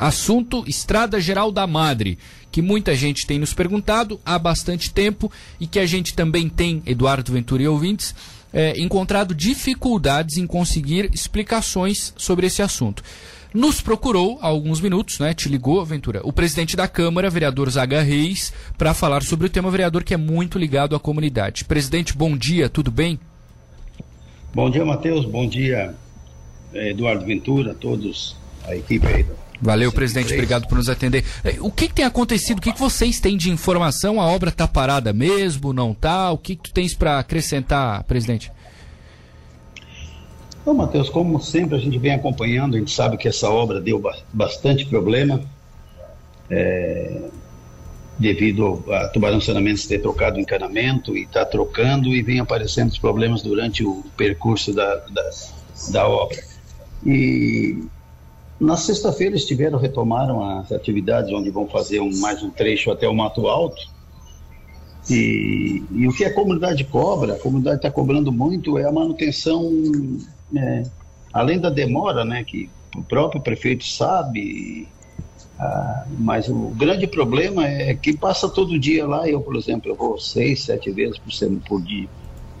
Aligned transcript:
Assunto 0.00 0.64
Estrada 0.66 1.20
Geral 1.20 1.52
da 1.52 1.66
Madre, 1.66 2.18
que 2.50 2.62
muita 2.62 2.94
gente 2.94 3.26
tem 3.26 3.38
nos 3.38 3.52
perguntado 3.52 4.18
há 4.24 4.38
bastante 4.38 4.90
tempo 4.90 5.30
e 5.60 5.66
que 5.66 5.78
a 5.78 5.84
gente 5.84 6.14
também 6.14 6.48
tem, 6.48 6.82
Eduardo 6.86 7.30
Ventura 7.30 7.62
e 7.62 7.68
ouvintes, 7.68 8.14
é, 8.50 8.80
encontrado 8.80 9.34
dificuldades 9.34 10.38
em 10.38 10.46
conseguir 10.46 11.10
explicações 11.12 12.14
sobre 12.16 12.46
esse 12.46 12.62
assunto. 12.62 13.02
Nos 13.52 13.82
procurou 13.82 14.38
há 14.40 14.46
alguns 14.46 14.80
minutos, 14.80 15.18
né? 15.18 15.34
Te 15.34 15.50
ligou, 15.50 15.84
Ventura, 15.84 16.22
o 16.24 16.32
presidente 16.32 16.76
da 16.76 16.88
Câmara, 16.88 17.28
vereador 17.28 17.68
Zaga 17.68 18.00
Reis, 18.00 18.54
para 18.78 18.94
falar 18.94 19.22
sobre 19.22 19.48
o 19.48 19.50
tema 19.50 19.70
vereador 19.70 20.02
que 20.02 20.14
é 20.14 20.16
muito 20.16 20.58
ligado 20.58 20.96
à 20.96 21.00
comunidade. 21.00 21.66
Presidente, 21.66 22.16
bom 22.16 22.34
dia, 22.34 22.70
tudo 22.70 22.90
bem? 22.90 23.20
Bom 24.54 24.70
dia, 24.70 24.82
Matheus. 24.82 25.26
Bom 25.26 25.46
dia, 25.46 25.94
Eduardo 26.72 27.26
Ventura, 27.26 27.74
todos, 27.74 28.34
a 28.66 28.74
equipe 28.74 29.06
aí 29.06 29.24
do 29.24 29.49
Valeu, 29.60 29.92
presidente. 29.92 30.32
Obrigado 30.32 30.66
por 30.66 30.78
nos 30.78 30.88
atender. 30.88 31.24
É, 31.44 31.56
o 31.60 31.70
que, 31.70 31.88
que 31.88 31.94
tem 31.94 32.04
acontecido? 32.04 32.58
O 32.58 32.62
que, 32.62 32.72
que, 32.72 32.80
vocês 32.80 33.20
têm 33.20 33.36
de 33.36 33.50
informação? 33.50 34.20
A 34.20 34.26
obra 34.26 34.48
está 34.48 34.66
parada 34.66 35.12
mesmo? 35.12 35.72
Não 35.72 35.92
está? 35.92 36.30
O 36.30 36.38
que, 36.38 36.56
que 36.56 36.62
tu 36.62 36.72
tens 36.72 36.94
para 36.94 37.18
acrescentar, 37.18 38.02
presidente? 38.04 38.50
Bom, 40.64 40.74
Matheus, 40.74 41.10
como 41.10 41.40
sempre 41.40 41.76
a 41.76 41.80
gente 41.80 41.98
vem 41.98 42.12
acompanhando, 42.12 42.76
a 42.76 42.78
gente 42.78 42.92
sabe 42.92 43.16
que 43.16 43.28
essa 43.28 43.48
obra 43.50 43.80
deu 43.80 44.02
bastante 44.32 44.86
problema, 44.86 45.42
é, 46.50 47.28
devido 48.18 48.84
a 48.92 49.08
Tubarão 49.08 49.40
Sanamentos 49.40 49.86
ter 49.86 50.00
trocado 50.00 50.36
o 50.36 50.40
encanamento 50.40 51.16
e 51.16 51.22
está 51.22 51.44
trocando 51.44 52.14
e 52.14 52.22
vem 52.22 52.40
aparecendo 52.40 52.90
os 52.90 52.98
problemas 52.98 53.42
durante 53.42 53.84
o 53.84 54.04
percurso 54.16 54.74
da, 54.74 54.96
da, 54.96 55.30
da 55.90 56.08
obra. 56.08 56.38
E 57.06 57.82
na 58.60 58.76
sexta-feira 58.76 59.34
estiveram, 59.34 59.78
retomaram 59.78 60.58
as 60.58 60.70
atividades 60.70 61.32
onde 61.32 61.50
vão 61.50 61.66
fazer 61.66 62.00
um, 62.00 62.14
mais 62.20 62.42
um 62.42 62.50
trecho 62.50 62.90
até 62.90 63.08
o 63.08 63.14
Mato 63.14 63.46
Alto. 63.46 63.80
E, 65.08 65.82
e 65.90 66.06
o 66.06 66.12
que 66.12 66.24
a 66.24 66.34
comunidade 66.34 66.84
cobra, 66.84 67.34
a 67.34 67.38
comunidade 67.38 67.76
está 67.76 67.90
cobrando 67.90 68.30
muito, 68.30 68.78
é 68.78 68.84
a 68.84 68.92
manutenção 68.92 69.72
é, 70.54 70.84
além 71.32 71.58
da 71.58 71.70
demora, 71.70 72.24
né, 72.24 72.44
que 72.44 72.68
o 72.94 73.02
próprio 73.02 73.40
prefeito 73.40 73.86
sabe, 73.86 74.86
ah, 75.58 76.04
mas 76.18 76.48
o 76.48 76.72
grande 76.76 77.06
problema 77.06 77.66
é 77.66 77.94
que 77.94 78.16
passa 78.16 78.48
todo 78.48 78.78
dia 78.78 79.06
lá, 79.06 79.28
eu, 79.28 79.40
por 79.40 79.56
exemplo, 79.56 79.90
eu 79.90 79.94
vou 79.94 80.18
seis, 80.18 80.64
sete 80.64 80.90
vezes 80.90 81.18
por, 81.18 81.60
por, 81.66 81.82
dia, 81.82 82.08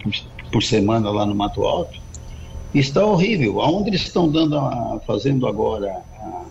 por, 0.02 0.12
por 0.52 0.62
semana 0.62 1.10
lá 1.10 1.26
no 1.26 1.34
Mato 1.34 1.64
Alto, 1.64 2.00
está 2.78 3.04
horrível. 3.04 3.60
Aonde 3.60 3.90
eles 3.90 4.02
estão 4.02 4.28
dando 4.28 4.56
a, 4.56 5.00
fazendo 5.06 5.46
agora, 5.46 6.02
a, 6.18 6.44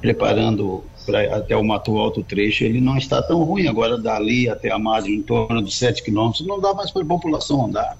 preparando 0.00 0.84
para 1.06 1.36
até 1.36 1.56
o 1.56 1.64
Mato 1.64 1.96
Alto 1.96 2.22
trecho, 2.22 2.64
ele 2.64 2.80
não 2.80 2.98
está 2.98 3.22
tão 3.22 3.42
ruim. 3.42 3.66
Agora, 3.66 3.96
dali 3.96 4.48
até 4.48 4.70
a 4.70 4.78
margem, 4.78 5.14
em 5.14 5.22
torno 5.22 5.62
de 5.62 5.72
7 5.72 6.02
quilômetros, 6.02 6.46
não 6.46 6.60
dá 6.60 6.74
mais 6.74 6.90
para 6.90 7.02
a 7.02 7.06
população 7.06 7.66
andar. 7.66 7.96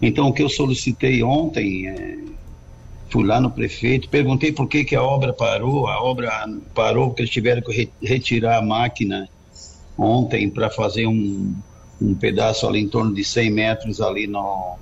Então, 0.00 0.28
o 0.28 0.32
que 0.32 0.42
eu 0.42 0.48
solicitei 0.48 1.22
ontem, 1.22 1.88
é, 1.88 2.18
fui 3.10 3.24
lá 3.24 3.40
no 3.40 3.50
prefeito, 3.50 4.08
perguntei 4.08 4.52
por 4.52 4.66
que, 4.66 4.84
que 4.84 4.96
a 4.96 5.02
obra 5.02 5.32
parou. 5.32 5.86
A 5.86 6.02
obra 6.02 6.30
parou 6.74 7.08
porque 7.08 7.22
eles 7.22 7.30
tiveram 7.30 7.62
que 7.62 7.72
re 7.72 7.90
retirar 8.02 8.58
a 8.58 8.62
máquina 8.62 9.28
ontem 9.96 10.48
para 10.48 10.70
fazer 10.70 11.06
um, 11.06 11.54
um 12.00 12.14
pedaço 12.14 12.66
ali 12.66 12.80
em 12.80 12.88
torno 12.88 13.12
de 13.12 13.24
100 13.24 13.50
metros 13.50 14.00
ali 14.00 14.26
no, 14.26 14.76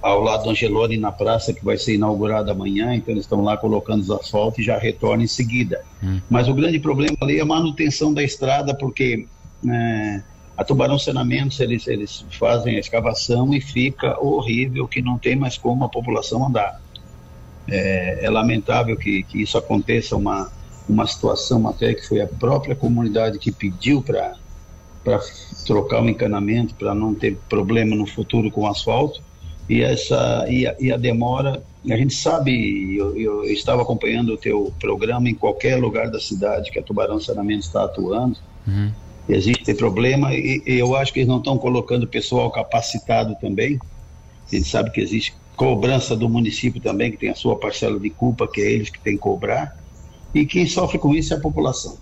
ao 0.00 0.20
lado 0.20 0.44
do 0.44 0.50
Angeloni 0.50 0.96
na 0.96 1.10
praça 1.10 1.52
que 1.52 1.64
vai 1.64 1.76
ser 1.76 1.94
inaugurada 1.94 2.52
amanhã, 2.52 2.94
então 2.94 3.12
eles 3.12 3.24
estão 3.24 3.42
lá 3.42 3.56
colocando 3.56 4.00
os 4.00 4.10
asfaltos 4.10 4.60
e 4.60 4.62
já 4.62 4.78
retornam 4.78 5.24
em 5.24 5.28
seguida. 5.28 5.82
Hum. 6.02 6.20
Mas 6.30 6.48
o 6.48 6.54
grande 6.54 6.78
problema 6.78 7.16
ali 7.20 7.38
é 7.38 7.42
a 7.42 7.46
manutenção 7.46 8.14
da 8.14 8.22
estrada, 8.22 8.74
porque 8.74 9.26
é, 9.68 10.22
a 10.56 10.64
Tubarão 10.64 10.98
Cenamentos, 10.98 11.58
eles, 11.60 11.86
eles 11.88 12.24
fazem 12.38 12.76
a 12.76 12.80
escavação 12.80 13.52
e 13.52 13.60
fica 13.60 14.18
horrível, 14.20 14.86
que 14.86 15.02
não 15.02 15.18
tem 15.18 15.34
mais 15.34 15.58
como 15.58 15.84
a 15.84 15.88
população 15.88 16.46
andar. 16.46 16.80
É, 17.68 18.24
é 18.24 18.30
lamentável 18.30 18.96
que, 18.96 19.22
que 19.24 19.42
isso 19.42 19.56
aconteça, 19.58 20.16
uma, 20.16 20.50
uma 20.88 21.06
situação 21.06 21.66
até 21.68 21.94
que 21.94 22.06
foi 22.06 22.20
a 22.20 22.26
própria 22.26 22.74
comunidade 22.74 23.38
que 23.38 23.50
pediu 23.50 24.02
para 24.02 24.34
trocar 25.66 26.02
o 26.02 26.08
encanamento, 26.08 26.74
para 26.74 26.94
não 26.94 27.14
ter 27.14 27.36
problema 27.48 27.96
no 27.96 28.06
futuro 28.06 28.50
com 28.50 28.62
o 28.62 28.66
asfalto, 28.66 29.22
e, 29.68 29.82
essa, 29.82 30.46
e, 30.48 30.66
a, 30.66 30.74
e 30.78 30.92
a 30.92 30.96
demora, 30.96 31.62
a 31.88 31.96
gente 31.96 32.14
sabe, 32.14 32.96
eu, 32.96 33.16
eu, 33.16 33.44
estava 33.44 33.82
acompanhando 33.82 34.34
o 34.34 34.36
teu 34.36 34.72
programa 34.80 35.28
em 35.28 35.34
qualquer 35.34 35.76
lugar 35.76 36.10
da 36.10 36.20
cidade 36.20 36.70
que 36.70 36.78
a 36.78 36.82
Tubarão 36.82 37.20
Cenamentos 37.20 37.66
está 37.66 37.84
atuando, 37.84 38.36
uhum 38.66 38.90
existe 39.28 39.74
problema 39.74 40.34
e, 40.34 40.62
e 40.66 40.78
eu 40.78 40.96
acho 40.96 41.12
que 41.12 41.20
eles 41.20 41.28
não 41.28 41.38
estão 41.38 41.56
colocando 41.56 42.06
pessoal 42.06 42.50
capacitado 42.50 43.36
também. 43.40 43.78
A 44.50 44.54
gente 44.54 44.68
sabe 44.68 44.90
que 44.90 45.00
existe 45.00 45.34
cobrança 45.56 46.16
do 46.16 46.28
município 46.28 46.80
também, 46.80 47.10
que 47.10 47.16
tem 47.16 47.30
a 47.30 47.34
sua 47.34 47.56
parcela 47.56 47.98
de 47.98 48.10
culpa, 48.10 48.48
que 48.48 48.60
é 48.60 48.70
eles 48.70 48.90
que 48.90 48.98
têm 48.98 49.14
que 49.14 49.20
cobrar. 49.20 49.76
E 50.34 50.44
quem 50.44 50.66
sofre 50.66 50.98
com 50.98 51.14
isso 51.14 51.32
é 51.34 51.36
a 51.36 51.40
população. 51.40 51.96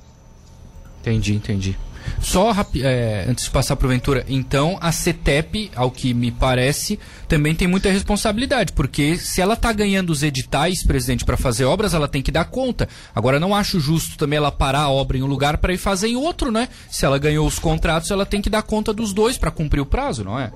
Entendi, 1.00 1.34
entendi. 1.34 1.76
Só 2.20 2.54
é, 2.82 3.26
antes 3.28 3.44
de 3.44 3.50
passar 3.50 3.76
para 3.76 3.86
o 3.86 3.90
Ventura, 3.90 4.24
então 4.28 4.78
a 4.80 4.92
CETEP, 4.92 5.70
ao 5.74 5.90
que 5.90 6.12
me 6.12 6.30
parece, 6.30 6.98
também 7.28 7.54
tem 7.54 7.66
muita 7.66 7.90
responsabilidade, 7.90 8.72
porque 8.72 9.16
se 9.16 9.40
ela 9.40 9.54
está 9.54 9.72
ganhando 9.72 10.10
os 10.10 10.22
editais, 10.22 10.84
presidente, 10.84 11.24
para 11.24 11.36
fazer 11.36 11.64
obras, 11.64 11.94
ela 11.94 12.08
tem 12.08 12.22
que 12.22 12.30
dar 12.30 12.44
conta. 12.44 12.88
Agora, 13.14 13.40
não 13.40 13.54
acho 13.54 13.80
justo 13.80 14.16
também 14.16 14.36
ela 14.36 14.52
parar 14.52 14.82
a 14.82 14.90
obra 14.90 15.16
em 15.16 15.22
um 15.22 15.26
lugar 15.26 15.58
para 15.58 15.72
ir 15.72 15.78
fazer 15.78 16.08
em 16.08 16.16
outro, 16.16 16.50
né? 16.50 16.68
Se 16.90 17.04
ela 17.04 17.18
ganhou 17.18 17.46
os 17.46 17.58
contratos, 17.58 18.10
ela 18.10 18.26
tem 18.26 18.42
que 18.42 18.50
dar 18.50 18.62
conta 18.62 18.92
dos 18.92 19.12
dois 19.12 19.38
para 19.38 19.50
cumprir 19.50 19.80
o 19.80 19.86
prazo, 19.86 20.24
não 20.24 20.38
é? 20.38 20.52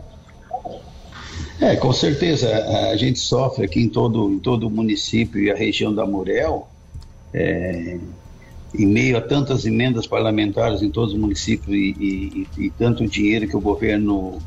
É, 1.60 1.76
com 1.76 1.92
certeza. 1.92 2.48
A 2.90 2.96
gente 2.96 3.18
sofre 3.18 3.64
aqui 3.64 3.80
em 3.80 3.88
todo, 3.88 4.30
em 4.30 4.38
todo 4.38 4.66
o 4.66 4.70
município 4.70 5.40
e 5.40 5.50
a 5.50 5.54
região 5.54 5.94
da 5.94 6.04
Murel. 6.04 6.68
É, 7.32 7.98
em 8.76 8.86
meio 8.86 9.16
a 9.16 9.20
tantas 9.20 9.64
emendas 9.64 10.06
parlamentares 10.06 10.82
em 10.82 10.90
todos 10.90 11.14
os 11.14 11.20
municípios 11.20 11.74
e, 11.74 12.46
e, 12.58 12.64
e 12.64 12.70
tanto 12.70 13.06
dinheiro 13.06 13.48
que 13.48 13.56
o 13.56 13.60
governo 13.60 14.40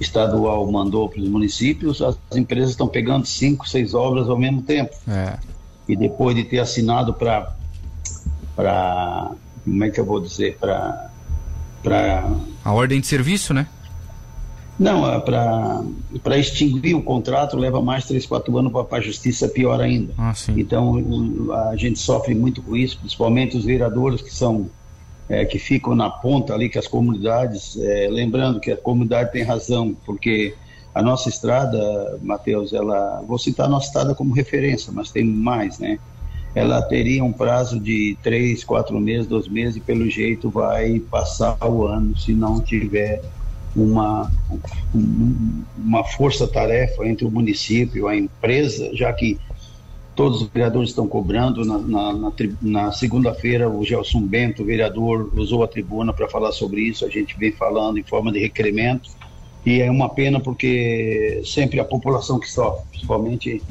estadual 0.00 0.70
mandou 0.70 1.08
para 1.08 1.20
os 1.20 1.28
municípios, 1.28 2.00
as 2.02 2.16
empresas 2.34 2.70
estão 2.70 2.88
pegando 2.88 3.26
cinco, 3.26 3.68
seis 3.68 3.94
obras 3.94 4.28
ao 4.28 4.38
mesmo 4.38 4.62
tempo. 4.62 4.94
É. 5.06 5.38
E 5.88 5.96
depois 5.96 6.36
de 6.36 6.44
ter 6.44 6.58
assinado 6.58 7.14
para, 7.14 7.54
como 9.64 9.84
é 9.84 9.90
que 9.90 9.98
eu 9.98 10.04
vou 10.04 10.20
dizer, 10.20 10.56
para, 10.58 11.10
para 11.82 12.30
a 12.64 12.72
ordem 12.72 13.00
de 13.00 13.06
serviço, 13.06 13.54
né? 13.54 13.66
Não, 14.78 15.10
é 15.12 15.18
para 15.18 16.38
extinguir 16.38 16.94
o 16.94 17.02
contrato 17.02 17.56
leva 17.56 17.82
mais 17.82 18.04
três, 18.04 18.24
quatro 18.24 18.56
anos 18.56 18.72
para 18.72 18.98
a 18.98 19.00
justiça, 19.00 19.48
pior 19.48 19.80
ainda. 19.80 20.14
Ah, 20.16 20.32
então 20.56 20.94
a 21.70 21.74
gente 21.76 21.98
sofre 21.98 22.34
muito 22.34 22.62
com 22.62 22.76
isso, 22.76 22.98
principalmente 22.98 23.56
os 23.56 23.64
vereadores 23.64 24.22
que 24.22 24.32
são 24.32 24.70
é, 25.28 25.44
que 25.44 25.58
ficam 25.58 25.94
na 25.94 26.08
ponta 26.08 26.54
ali 26.54 26.68
que 26.68 26.78
as 26.78 26.86
comunidades, 26.86 27.76
é, 27.76 28.08
lembrando 28.10 28.60
que 28.60 28.70
a 28.70 28.76
comunidade 28.76 29.32
tem 29.32 29.42
razão, 29.42 29.94
porque 30.06 30.54
a 30.94 31.02
nossa 31.02 31.28
estrada, 31.28 32.18
Matheus, 32.22 32.72
ela, 32.72 33.22
vou 33.26 33.38
citar 33.38 33.66
a 33.66 33.68
nossa 33.68 33.86
estrada 33.86 34.14
como 34.14 34.32
referência, 34.32 34.92
mas 34.92 35.10
tem 35.10 35.24
mais, 35.24 35.78
né? 35.78 35.98
Ela 36.54 36.80
teria 36.80 37.22
um 37.22 37.32
prazo 37.32 37.78
de 37.78 38.16
três, 38.22 38.64
quatro 38.64 38.98
meses, 38.98 39.26
dois 39.26 39.46
meses, 39.46 39.76
e 39.76 39.80
pelo 39.80 40.08
jeito 40.08 40.48
vai 40.48 40.98
passar 40.98 41.58
o 41.62 41.86
ano 41.86 42.18
se 42.18 42.32
não 42.32 42.60
tiver 42.60 43.22
uma, 43.76 44.30
uma 45.76 46.04
força-tarefa 46.04 47.06
entre 47.06 47.24
o 47.24 47.30
município 47.30 48.08
e 48.08 48.12
a 48.12 48.16
empresa, 48.16 48.90
já 48.94 49.12
que 49.12 49.38
todos 50.18 50.42
os 50.42 50.48
vereadores 50.48 50.90
estão 50.90 51.06
cobrando. 51.06 51.64
Na, 51.64 51.78
na, 51.78 52.12
na, 52.12 52.32
na 52.60 52.92
segunda-feira, 52.92 53.68
o 53.68 53.84
Gelson 53.84 54.22
Bento, 54.22 54.62
o 54.62 54.66
vereador, 54.66 55.30
usou 55.36 55.62
a 55.62 55.68
tribuna 55.68 56.12
para 56.12 56.28
falar 56.28 56.50
sobre 56.50 56.80
isso. 56.80 57.04
A 57.04 57.08
gente 57.08 57.38
vem 57.38 57.52
falando 57.52 57.98
em 57.98 58.02
forma 58.02 58.32
de 58.32 58.40
requerimento. 58.40 59.10
E 59.64 59.80
é 59.80 59.90
uma 59.90 60.08
pena 60.08 60.40
porque 60.40 61.42
sempre 61.44 61.78
a 61.78 61.84
população 61.84 62.40
que 62.40 62.50
sofre, 62.50 62.84
principalmente 62.90 63.62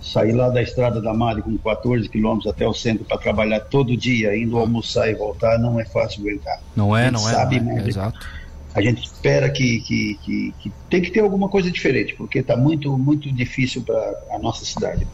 sair 0.00 0.32
lá 0.32 0.48
da 0.48 0.62
estrada 0.62 1.00
da 1.00 1.14
Mari 1.14 1.42
com 1.42 1.56
14 1.58 2.08
quilômetros 2.08 2.52
até 2.52 2.66
o 2.66 2.74
centro 2.74 3.04
para 3.04 3.18
trabalhar 3.18 3.60
todo 3.60 3.96
dia, 3.96 4.36
indo 4.36 4.58
almoçar 4.58 5.08
e 5.08 5.14
voltar, 5.14 5.58
não 5.58 5.78
é 5.78 5.84
fácil 5.84 6.20
aguentar. 6.20 6.60
Não 6.74 6.96
é, 6.96 7.10
não 7.10 7.28
é. 7.28 7.32
Sabe, 7.32 7.60
não 7.60 7.78
é. 7.78 7.88
Exato 7.88 8.43
a 8.74 8.82
gente 8.82 9.04
espera 9.04 9.48
que, 9.48 9.80
que, 9.80 10.18
que, 10.24 10.54
que, 10.60 10.72
tem 10.90 11.00
que 11.00 11.10
ter 11.10 11.20
alguma 11.20 11.48
coisa 11.48 11.70
diferente, 11.70 12.14
porque 12.14 12.40
está 12.40 12.56
muito, 12.56 12.98
muito 12.98 13.30
difícil 13.32 13.82
para 13.82 13.96
a 14.32 14.38
nossa 14.38 14.64
cidade. 14.64 15.06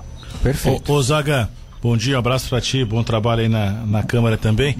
Perfeito. 0.42 0.90
Ô, 0.90 0.96
ô 0.96 1.02
Zaga, 1.02 1.50
bom 1.82 1.94
dia, 1.94 2.16
um 2.16 2.18
abraço 2.18 2.48
para 2.48 2.58
ti, 2.58 2.82
bom 2.86 3.02
trabalho 3.02 3.42
aí 3.42 3.48
na, 3.48 3.72
na 3.84 4.02
Câmara 4.02 4.38
também. 4.38 4.74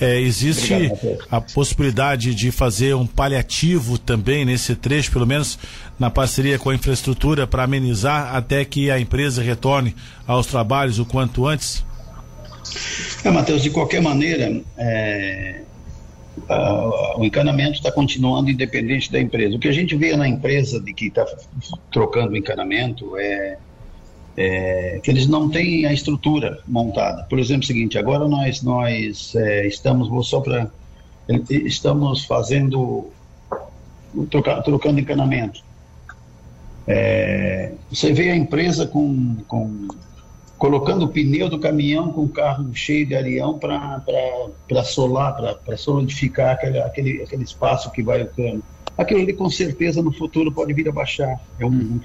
É, 0.00 0.20
existe 0.20 0.74
Obrigado, 0.74 1.18
a 1.30 1.40
possibilidade 1.40 2.34
de 2.34 2.50
fazer 2.50 2.96
um 2.96 3.06
paliativo 3.06 3.98
também 3.98 4.44
nesse 4.44 4.74
trecho, 4.74 5.12
pelo 5.12 5.26
menos 5.26 5.56
na 5.96 6.10
parceria 6.10 6.58
com 6.58 6.70
a 6.70 6.74
infraestrutura, 6.74 7.46
para 7.46 7.62
amenizar 7.62 8.34
até 8.34 8.64
que 8.64 8.90
a 8.90 8.98
empresa 8.98 9.42
retorne 9.42 9.94
aos 10.26 10.46
trabalhos 10.46 10.98
o 10.98 11.04
quanto 11.04 11.46
antes? 11.46 11.84
É, 13.22 13.30
Matheus, 13.30 13.62
de 13.62 13.70
qualquer 13.70 14.02
maneira, 14.02 14.60
é, 14.76 15.62
a, 16.48 17.18
o 17.18 17.24
encanamento 17.24 17.74
está 17.74 17.90
continuando 17.90 18.50
independente 18.50 19.10
da 19.10 19.20
empresa. 19.20 19.56
O 19.56 19.58
que 19.58 19.68
a 19.68 19.72
gente 19.72 19.94
vê 19.96 20.16
na 20.16 20.28
empresa 20.28 20.80
de 20.80 20.92
que 20.92 21.06
está 21.06 21.24
trocando 21.92 22.32
o 22.32 22.36
encanamento 22.36 23.16
é, 23.16 23.58
é, 24.36 25.00
que 25.02 25.10
eles 25.10 25.26
não 25.26 25.48
têm 25.48 25.86
a 25.86 25.92
estrutura 25.92 26.60
montada. 26.66 27.24
Por 27.24 27.38
exemplo, 27.38 27.62
é 27.62 27.64
o 27.64 27.66
seguinte, 27.66 27.98
agora 27.98 28.28
nós, 28.28 28.62
nós 28.62 29.34
é, 29.34 29.66
estamos, 29.66 30.08
vou 30.08 30.22
só 30.22 30.40
para, 30.40 30.70
estamos 31.48 32.24
fazendo, 32.24 33.10
troca, 34.30 34.62
trocando 34.62 35.00
encanamento. 35.00 35.62
É, 36.86 37.72
você 37.90 38.12
vê 38.12 38.30
a 38.30 38.36
empresa 38.36 38.86
com, 38.86 39.36
com 39.48 39.88
colocando 40.64 41.04
o 41.04 41.08
pneu 41.08 41.50
do 41.50 41.58
caminhão 41.58 42.10
com 42.10 42.22
o 42.22 42.28
carro 42.28 42.74
cheio 42.74 43.04
de 43.04 43.14
areão 43.14 43.58
para 43.58 44.82
solar, 44.82 45.36
para 45.62 45.76
solidificar 45.76 46.54
aquele, 46.54 46.78
aquele, 46.78 47.22
aquele 47.22 47.42
espaço 47.42 47.90
que 47.90 48.02
vai 48.02 48.22
o 48.22 48.28
cano. 48.28 48.62
Aquilo 48.96 49.20
ali 49.20 49.34
com 49.34 49.50
certeza 49.50 50.00
no 50.00 50.10
futuro 50.10 50.50
pode 50.50 50.72
vir 50.72 50.88
a 50.88 50.92
baixar. 50.92 51.38
É 51.60 51.66
um, 51.66 52.00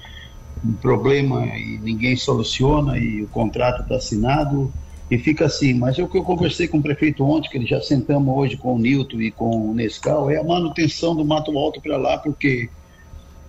um 0.62 0.72
problema 0.74 1.46
e 1.56 1.78
ninguém 1.82 2.16
soluciona 2.16 2.98
e 2.98 3.22
o 3.22 3.28
contrato 3.28 3.80
está 3.80 3.94
assinado 3.94 4.70
e 5.10 5.16
fica 5.16 5.46
assim. 5.46 5.72
Mas 5.72 5.98
é 5.98 6.02
o 6.02 6.08
que 6.08 6.18
eu 6.18 6.22
conversei 6.22 6.68
com 6.68 6.76
o 6.76 6.82
prefeito 6.82 7.24
ontem, 7.24 7.48
que 7.48 7.56
ele 7.56 7.66
já 7.66 7.80
sentamos 7.80 8.36
hoje 8.36 8.58
com 8.58 8.74
o 8.74 8.78
Nilton 8.78 9.22
e 9.22 9.30
com 9.30 9.70
o 9.70 9.72
Nescau, 9.72 10.30
é 10.30 10.36
a 10.36 10.44
manutenção 10.44 11.16
do 11.16 11.24
Mato 11.24 11.56
Alto 11.56 11.80
para 11.80 11.96
lá, 11.96 12.18
porque 12.18 12.68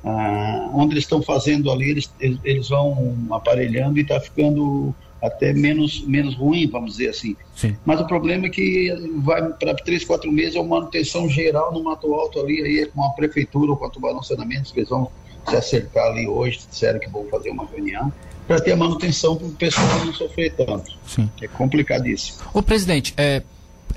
ah, 0.03 0.69
onde 0.73 0.93
eles 0.93 1.03
estão 1.03 1.21
fazendo 1.21 1.71
ali, 1.71 1.91
eles, 1.91 2.11
eles 2.19 2.69
vão 2.69 3.15
aparelhando 3.31 3.97
e 3.97 4.01
está 4.01 4.19
ficando 4.19 4.93
até 5.21 5.53
menos, 5.53 6.03
menos 6.05 6.35
ruim, 6.35 6.67
vamos 6.67 6.93
dizer 6.93 7.09
assim. 7.09 7.35
Sim. 7.55 7.77
Mas 7.85 8.01
o 8.01 8.07
problema 8.07 8.47
é 8.47 8.49
que 8.49 8.91
vai 9.17 9.47
para 9.53 9.75
três, 9.75 10.03
quatro 10.03 10.31
meses 10.31 10.55
é 10.55 10.59
uma 10.59 10.79
manutenção 10.79 11.29
geral 11.29 11.71
no 11.71 11.83
Mato 11.83 12.11
Alto 12.13 12.39
ali, 12.39 12.61
aí 12.63 12.79
é 12.79 12.85
com 12.87 13.03
a 13.03 13.09
prefeitura 13.11 13.71
ou 13.71 13.77
com 13.77 13.85
a 13.85 13.89
Tubarão 13.89 14.23
Saneamentos, 14.23 14.71
que 14.71 14.79
eles 14.79 14.89
vão 14.89 15.11
se 15.47 15.55
acertar 15.55 16.07
ali 16.07 16.27
hoje, 16.27 16.61
disseram 16.69 16.99
que 16.99 17.09
vão 17.09 17.25
fazer 17.25 17.51
uma 17.51 17.65
reunião, 17.65 18.11
para 18.47 18.59
ter 18.59 18.71
a 18.71 18.75
manutenção 18.75 19.35
para 19.35 19.47
o 19.47 19.51
pessoal 19.51 20.05
não 20.05 20.13
sofrer 20.13 20.53
tanto. 20.53 20.91
Sim. 21.05 21.29
É 21.41 21.47
complicadíssimo. 21.47 22.39
Ô 22.53 22.61
presidente, 22.63 23.13
é, 23.15 23.43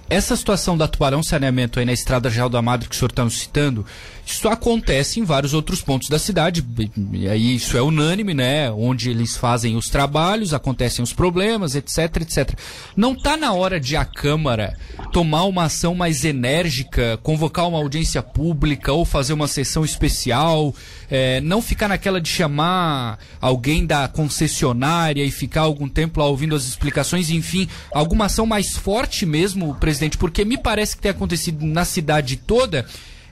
essa 0.09 0.37
situação 0.37 0.77
da 0.77 0.87
Tubarão 0.87 1.23
Saneamento 1.23 1.79
aí 1.79 1.85
na 1.85 1.93
Estrada 1.93 2.29
Real 2.29 2.49
da 2.49 2.61
Madre 2.61 2.89
que 2.89 2.95
o 2.95 2.99
senhor 2.99 3.11
está 3.11 3.25
nos 3.25 3.39
citando, 3.39 3.85
isso 4.27 4.49
acontece 4.49 5.21
em 5.21 5.25
vários 5.25 5.53
outros 5.53 5.83
pontos 5.83 6.09
da 6.09 6.19
cidade, 6.19 6.65
e 7.13 7.29
aí 7.29 7.57
isso 7.57 7.77
é 7.77 7.83
unânime, 7.83 8.33
né? 8.33 8.71
Onde 8.71 9.11
eles 9.11 9.37
fazem 9.37 9.77
os 9.77 9.87
trabalhos, 9.87 10.55
acontecem 10.55 11.03
os 11.03 11.13
problemas, 11.13 11.75
etc, 11.75 12.23
etc. 12.23 12.59
Não 12.97 13.13
está 13.13 13.37
na 13.37 13.53
hora 13.53 13.79
de 13.79 13.97
a 13.97 14.05
Câmara 14.05 14.77
tomar 15.13 15.45
uma 15.45 15.65
ação 15.65 15.95
mais 15.95 16.25
enérgica, 16.25 17.19
convocar 17.23 17.69
uma 17.69 17.79
audiência 17.79 18.23
pública 18.23 18.93
ou 18.93 19.05
fazer 19.05 19.35
uma 19.35 19.47
sessão 19.47 19.85
especial, 19.85 20.75
é, 21.11 21.41
não 21.43 21.61
ficar 21.61 21.89
naquela 21.89 22.21
de 22.21 22.29
chamar 22.29 23.19
alguém 23.41 23.85
da 23.85 24.09
concessionária 24.09 25.25
e 25.25 25.31
ficar 25.31 25.63
algum 25.63 25.89
tempo 25.89 26.19
lá 26.19 26.27
ouvindo 26.27 26.55
as 26.55 26.67
explicações, 26.67 27.29
enfim, 27.29 27.69
alguma 27.93 28.25
ação 28.25 28.47
mais 28.47 28.75
forte 28.75 29.27
mesmo, 29.27 29.75
presidente, 29.75 29.94
porque 30.19 30.45
me 30.45 30.59
parece 30.59 30.97
que 30.97 31.03
tem 31.03 31.11
acontecido 31.11 31.65
na 31.65 31.85
cidade 31.85 32.37
toda 32.37 32.87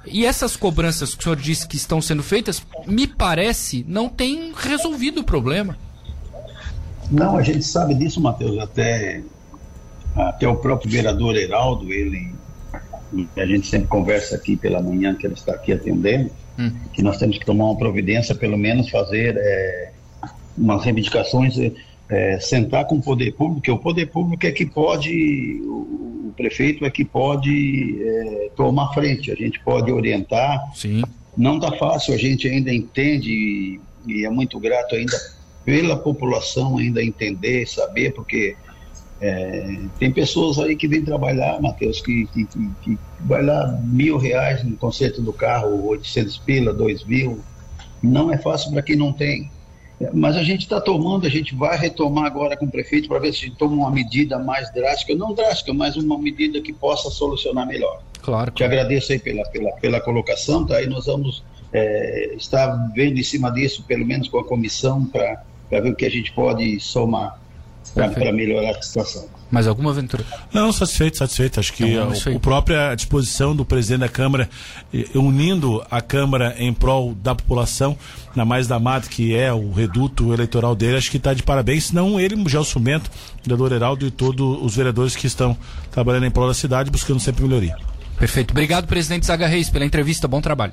e 0.07 0.27
essas 0.27 0.57
cobranças 0.57 1.15
que 1.15 1.21
o 1.21 1.23
senhor 1.23 1.37
disse 1.37 1.67
que 1.67 1.77
estão 1.77 2.01
sendo 2.01 2.23
feitas, 2.23 2.63
me 2.87 3.07
parece, 3.07 3.85
não 3.89 4.09
tem 4.09 4.53
resolvido 4.55 5.21
o 5.21 5.25
problema. 5.25 5.77
Não, 7.11 7.37
a 7.37 7.43
gente 7.43 7.63
sabe 7.63 7.95
disso, 7.95 8.21
Matheus, 8.21 8.59
até, 8.59 9.23
até 10.17 10.49
o 10.49 10.57
próprio 10.57 10.91
vereador 10.91 11.37
Heraldo, 11.37 11.93
ele, 11.93 12.35
a 13.37 13.47
gente 13.47 13.69
sempre 13.69 13.87
conversa 13.87 14.35
aqui 14.35 14.57
pela 14.57 14.83
manhã, 14.83 15.15
que 15.15 15.27
ele 15.27 15.35
está 15.35 15.53
aqui 15.53 15.73
atendendo, 15.73 16.31
hum. 16.59 16.73
que 16.93 17.03
nós 17.03 17.19
temos 17.19 17.39
que 17.39 17.45
tomar 17.45 17.67
uma 17.67 17.77
providência, 17.77 18.35
pelo 18.35 18.59
menos 18.59 18.91
fazer 18.91 19.37
é, 19.37 19.93
umas 20.57 20.85
reivindicações, 20.85 21.57
é, 22.09 22.41
sentar 22.41 22.87
com 22.87 22.97
o 22.97 23.03
poder 23.03 23.33
público, 23.33 23.61
que 23.61 23.71
o 23.71 23.79
poder 23.79 24.07
público 24.07 24.47
é 24.47 24.51
que 24.51 24.67
pode, 24.67 25.61
o 25.65 26.12
prefeito 26.33 26.85
é 26.85 26.91
que 26.91 27.05
pode 27.05 27.99
é, 28.03 28.51
tomar 28.57 28.93
frente, 28.93 29.31
a 29.31 29.35
gente 29.35 29.61
pode 29.61 29.91
orientar. 29.91 30.61
Sim. 30.75 31.03
Não 31.37 31.57
está 31.57 31.73
fácil, 31.73 32.15
a 32.15 32.19
gente 32.19 32.49
ainda 32.49 32.73
entende 32.73 33.31
e, 33.31 33.81
e, 34.07 34.27
é 34.27 34.31
muito 34.31 34.59
grato 34.61 34.95
ainda 34.95 35.17
pela 35.65 35.97
população 35.97 36.77
ainda 36.79 37.03
entender, 37.03 37.67
saber, 37.67 38.13
porque 38.13 38.57
é, 39.21 39.79
tem 39.99 40.11
pessoas 40.11 40.59
aí 40.59 40.75
que 40.75 40.89
vêm 40.89 41.05
trabalhar, 41.05 41.61
Matheus, 41.61 42.01
que, 42.01 42.27
que, 42.27 42.45
que, 42.45 42.71
que, 42.83 42.99
vai 43.21 43.43
lá 43.43 43.69
mil 43.85 44.19
reais 44.19 44.65
no 44.65 44.77
conserto 44.77 45.23
do 45.23 45.33
carro, 45.33 45.87
800 45.87 46.39
pila, 46.39 46.75
dois 46.75 47.05
mil. 47.05 47.41
Não 48.03 48.33
é 48.33 48.37
fácil 48.37 48.73
para 48.73 48.83
quem 48.83 48.97
não 48.97 49.13
tem. 49.13 49.49
Mas 50.13 50.37
a 50.37 50.43
gente 50.43 50.63
está 50.63 50.81
tomando, 50.81 51.27
a 51.27 51.31
gente 51.31 51.55
vai 51.55 51.77
retomar 51.77 52.25
agora 52.25 52.57
com 52.57 52.67
o 52.67 52.71
prefeito 52.71 53.09
para 53.09 53.19
ver 53.19 53.33
se 53.33 53.51
toma 53.51 53.75
uma 53.75 53.91
medida 53.91 54.39
mais 54.39 54.73
drástica, 54.73 55.15
não 55.15 55.35
drástica, 55.35 55.73
mas 55.73 55.97
uma 55.97 56.19
medida 56.19 56.61
que 56.61 56.73
possa 56.73 57.11
solucionar 57.11 57.67
melhor. 57.67 58.03
Claro. 58.23 58.51
Te 58.53 58.65
agradeço 58.65 59.13
aí 59.13 59.19
pela, 59.19 59.45
pela, 59.51 59.73
pela 59.73 60.01
colocação, 60.01 60.65
tá? 60.67 60.81
E 60.81 60.87
nós 60.87 61.07
vamos 61.07 61.45
é, 61.73 62.35
estar 62.37 62.67
vendo 62.95 63.19
em 63.19 63.23
cima 63.23 63.51
disso, 63.51 63.85
pelo 63.85 64.07
menos 64.07 64.29
com 64.29 64.39
a 64.39 64.45
comissão, 64.45 65.05
para 65.05 65.43
ver 65.71 65.91
o 65.91 65.97
que 65.97 66.07
a 66.07 66.11
gente 66.11 66.33
pode 66.33 66.79
somar 66.81 67.42
para 67.95 68.33
melhorar 68.33 68.71
a 68.71 68.83
situação. 68.83 69.27
Mais 69.51 69.67
alguma 69.67 69.91
aventura? 69.91 70.25
Não, 70.51 70.73
satisfeito, 70.73 71.19
satisfeito. 71.19 71.61
Acho 71.61 71.75
que 71.75 71.85
então, 71.85 72.11
a, 72.11 72.37
a 72.37 72.41
própria 72.41 72.95
disposição 72.95 73.55
do 73.55 73.67
presidente 73.67 74.01
da 74.01 74.09
Câmara, 74.09 74.49
unindo 75.15 75.85
a 75.91 76.01
Câmara 76.01 76.55
em 76.57 76.73
prol 76.73 77.15
da 77.15 77.35
população, 77.35 77.97
na 78.35 78.47
mais 78.47 78.67
da 78.67 78.81
que 79.11 79.37
é 79.37 79.53
o 79.53 79.71
reduto 79.71 80.33
eleitoral 80.33 80.75
dele, 80.75 80.97
acho 80.97 81.11
que 81.11 81.19
está 81.19 81.35
de 81.35 81.43
parabéns. 81.43 81.93
Não 81.93 82.19
ele, 82.19 82.35
Gelson 82.49 82.79
Mento, 82.79 83.11
o 83.11 83.43
vereador 83.43 83.73
Heraldo 83.73 84.07
e 84.07 84.11
todos 84.11 84.59
os 84.63 84.75
vereadores 84.75 85.15
que 85.15 85.27
estão 85.27 85.55
trabalhando 85.91 86.25
em 86.25 86.31
prol 86.31 86.49
da 86.49 86.55
cidade, 86.55 86.91
buscando 86.91 87.21
sempre 87.21 87.45
melhoria. 87.45 87.77
Perfeito. 88.23 88.53
Obrigado, 88.53 88.87
presidente 88.87 89.27
Zaga 89.27 89.49
Reis, 89.49 89.69
pela 89.69 89.85
entrevista. 89.85 90.29
Bom 90.29 90.41
trabalho. 90.41 90.71